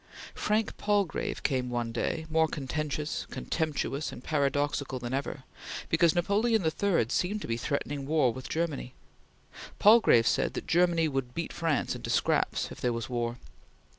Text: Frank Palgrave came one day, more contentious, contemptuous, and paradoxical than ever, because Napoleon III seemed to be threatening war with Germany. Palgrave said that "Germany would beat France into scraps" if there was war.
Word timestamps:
Frank 0.33 0.77
Palgrave 0.77 1.43
came 1.43 1.69
one 1.69 1.91
day, 1.91 2.25
more 2.27 2.47
contentious, 2.47 3.27
contemptuous, 3.29 4.11
and 4.11 4.23
paradoxical 4.23 4.97
than 4.97 5.13
ever, 5.13 5.43
because 5.89 6.15
Napoleon 6.15 6.65
III 6.65 7.05
seemed 7.09 7.39
to 7.43 7.47
be 7.47 7.55
threatening 7.55 8.07
war 8.07 8.33
with 8.33 8.49
Germany. 8.49 8.95
Palgrave 9.77 10.25
said 10.27 10.55
that 10.55 10.65
"Germany 10.65 11.07
would 11.07 11.35
beat 11.35 11.53
France 11.53 11.95
into 11.95 12.09
scraps" 12.09 12.71
if 12.71 12.81
there 12.81 12.91
was 12.93 13.11
war. 13.11 13.37